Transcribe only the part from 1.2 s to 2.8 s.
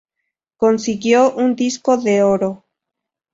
un Disco de Oro.